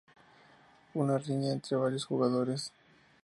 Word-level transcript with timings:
Una 0.95 1.19
riña 1.19 1.51
entre 1.51 1.75
varios 1.77 2.05
jugadores. 2.05 2.73